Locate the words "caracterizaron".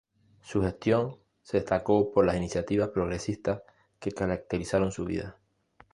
4.11-4.91